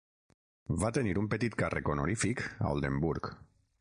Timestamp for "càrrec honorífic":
1.63-2.43